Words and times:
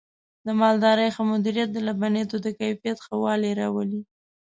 د 0.45 0.47
مالدارۍ 0.61 1.09
ښه 1.15 1.23
مدیریت 1.31 1.69
د 1.73 1.77
لبنیاتو 1.87 2.37
د 2.41 2.47
کیفیت 2.59 2.97
ښه 3.05 3.15
والی 3.23 3.51
راولي. 3.61 4.01